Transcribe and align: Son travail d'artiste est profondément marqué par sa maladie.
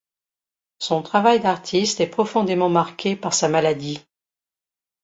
Son 0.79 1.03
travail 1.03 1.41
d'artiste 1.41 1.99
est 1.99 2.07
profondément 2.09 2.69
marqué 2.69 3.15
par 3.15 3.35
sa 3.35 3.47
maladie. 3.49 3.99